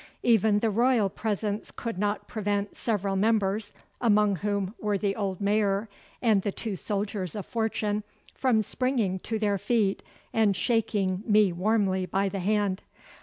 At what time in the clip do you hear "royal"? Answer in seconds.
0.71-1.09